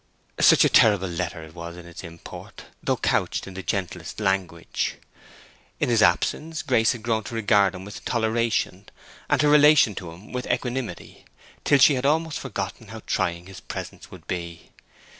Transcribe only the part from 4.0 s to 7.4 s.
language. In his absence Grace had grown to